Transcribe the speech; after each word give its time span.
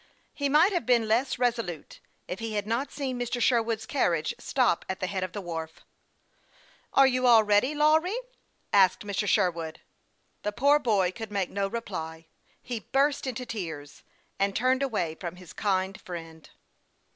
He 0.33 0.49
might 0.49 0.73
have 0.73 0.87
been 0.87 1.07
less 1.07 1.37
resolute, 1.37 1.99
if 2.27 2.39
he 2.39 2.53
had 2.53 2.65
not 2.65 2.91
seen 2.91 3.19
Mr. 3.19 3.39
Sherwood's 3.39 3.85
carriage 3.85 4.33
stop 4.39 4.83
at 4.89 4.99
the 4.99 5.05
head 5.05 5.23
of 5.23 5.31
the 5.31 5.41
wharf." 5.41 5.81
Are 6.95 7.05
you 7.05 7.27
all 7.27 7.43
ready, 7.43 7.75
Lawry?" 7.75 8.15
asked 8.83 9.05
Mr. 9.05 9.27
Sherwood. 9.27 9.81
Ths 10.43 10.53
poor 10.57 10.79
boy 10.79 11.11
could 11.11 11.31
make 11.31 11.51
no 11.51 11.67
reply; 11.67 12.25
he 12.63 12.79
burst 12.79 13.27
into 13.27 13.45
tears, 13.45 14.01
and 14.39 14.55
turned 14.55 14.81
away 14.81 15.13
from 15.19 15.35
his 15.35 15.53
kind 15.53 16.01
friend. 16.01 16.49